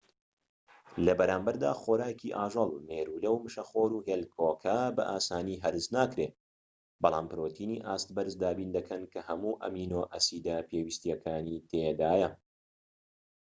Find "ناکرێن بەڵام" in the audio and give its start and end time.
5.97-7.25